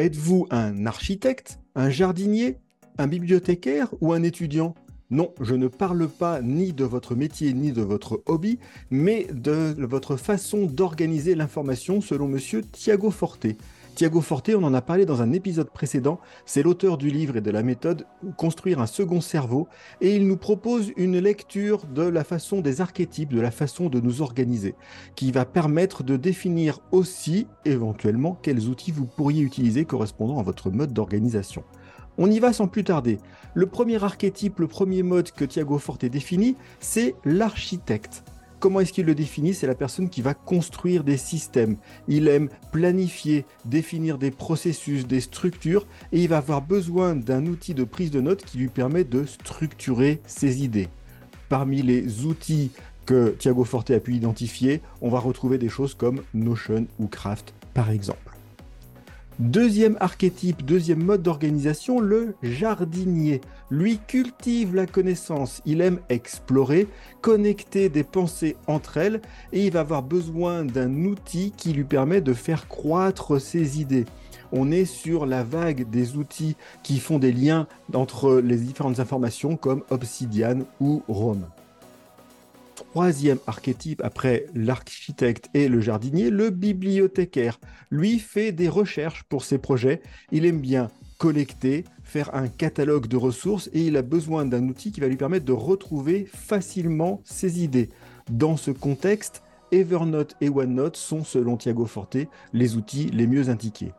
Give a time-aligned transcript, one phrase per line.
[0.00, 2.56] Êtes-vous un architecte, un jardinier,
[2.96, 4.74] un bibliothécaire ou un étudiant?
[5.10, 8.58] Non, je ne parle pas ni de votre métier ni de votre hobby,
[8.90, 13.48] mais de votre façon d'organiser l'information selon monsieur Thiago Forte.
[14.00, 17.42] Thiago Forte, on en a parlé dans un épisode précédent, c'est l'auteur du livre et
[17.42, 18.06] de la méthode
[18.38, 19.68] Construire un second cerveau,
[20.00, 24.00] et il nous propose une lecture de la façon des archétypes, de la façon de
[24.00, 24.74] nous organiser,
[25.16, 30.70] qui va permettre de définir aussi, éventuellement, quels outils vous pourriez utiliser correspondant à votre
[30.70, 31.62] mode d'organisation.
[32.16, 33.18] On y va sans plus tarder.
[33.52, 38.24] Le premier archétype, le premier mode que Thiago Forte définit, c'est l'architecte.
[38.60, 39.54] Comment est-ce qu'il le définit?
[39.54, 41.78] C'est la personne qui va construire des systèmes.
[42.08, 47.72] Il aime planifier, définir des processus, des structures, et il va avoir besoin d'un outil
[47.72, 50.88] de prise de notes qui lui permet de structurer ses idées.
[51.48, 52.70] Parmi les outils
[53.06, 57.54] que Thiago Forte a pu identifier, on va retrouver des choses comme Notion ou Craft,
[57.72, 58.39] par exemple.
[59.40, 63.40] Deuxième archétype, deuxième mode d'organisation, le jardinier.
[63.70, 66.88] Lui cultive la connaissance, il aime explorer,
[67.22, 69.22] connecter des pensées entre elles
[69.54, 74.04] et il va avoir besoin d'un outil qui lui permet de faire croître ses idées.
[74.52, 79.56] On est sur la vague des outils qui font des liens entre les différentes informations
[79.56, 81.46] comme Obsidian ou Rome
[82.90, 87.60] troisième archétype après l'architecte et le jardinier, le bibliothécaire.
[87.92, 90.02] Lui fait des recherches pour ses projets.
[90.32, 90.88] Il aime bien
[91.18, 95.16] collecter, faire un catalogue de ressources et il a besoin d'un outil qui va lui
[95.16, 97.90] permettre de retrouver facilement ses idées.
[98.28, 102.16] Dans ce contexte, Evernote et OneNote sont, selon Thiago Forte,
[102.52, 103.92] les outils les mieux indiqués.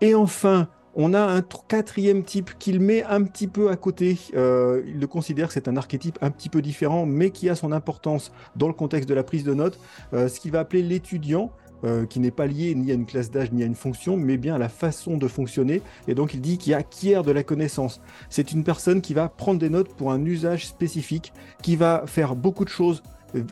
[0.00, 4.18] Et enfin, on a un quatrième type qu'il met un petit peu à côté.
[4.34, 7.54] Euh, il le considère que c'est un archétype un petit peu différent, mais qui a
[7.54, 9.78] son importance dans le contexte de la prise de notes.
[10.14, 11.52] Euh, ce qu'il va appeler l'étudiant.
[11.84, 14.38] Euh, qui n'est pas lié ni à une classe d'âge ni à une fonction, mais
[14.38, 15.82] bien à la façon de fonctionner.
[16.08, 18.00] Et donc il dit qu'il acquiert de la connaissance.
[18.30, 22.34] C'est une personne qui va prendre des notes pour un usage spécifique, qui va faire
[22.34, 23.02] beaucoup de choses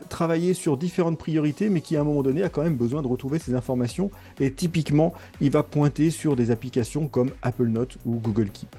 [0.09, 3.07] travailler sur différentes priorités, mais qui à un moment donné a quand même besoin de
[3.07, 4.11] retrouver ces informations.
[4.39, 8.75] Et typiquement, il va pointer sur des applications comme Apple Note ou Google Keep.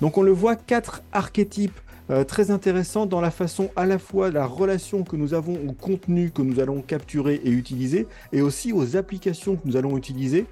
[0.00, 1.78] Donc on le voit, quatre archétypes
[2.10, 5.72] euh, très intéressants dans la façon à la fois la relation que nous avons au
[5.72, 10.46] contenu que nous allons capturer et utiliser, et aussi aux applications que nous allons utiliser.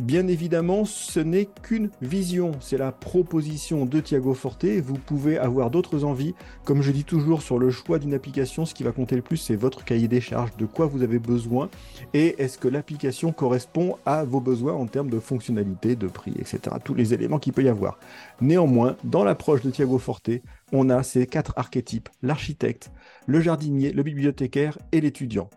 [0.00, 4.64] Bien évidemment, ce n'est qu'une vision, c'est la proposition de Thiago Forte.
[4.64, 6.34] Vous pouvez avoir d'autres envies.
[6.64, 9.36] Comme je dis toujours sur le choix d'une application, ce qui va compter le plus,
[9.36, 11.70] c'est votre cahier des charges, de quoi vous avez besoin,
[12.12, 16.58] et est-ce que l'application correspond à vos besoins en termes de fonctionnalité, de prix, etc.
[16.82, 18.00] Tous les éléments qu'il peut y avoir.
[18.40, 20.30] Néanmoins, dans l'approche de Thiago Forte,
[20.72, 22.90] on a ces quatre archétypes, l'architecte,
[23.28, 25.48] le jardinier, le bibliothécaire et l'étudiant.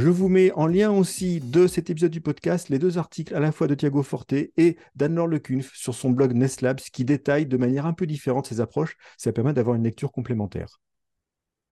[0.00, 3.38] Je vous mets en lien aussi de cet épisode du podcast les deux articles à
[3.38, 7.58] la fois de Thiago Forte et d'Anne-Laure Lecunf sur son blog Nestlabs qui détaille de
[7.58, 8.96] manière un peu différente ses approches.
[9.18, 10.80] Ça permet d'avoir une lecture complémentaire.